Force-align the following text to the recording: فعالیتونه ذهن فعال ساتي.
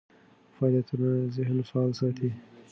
فعالیتونه 0.59 1.09
ذهن 1.35 1.57
فعال 1.69 1.91
ساتي. 1.99 2.29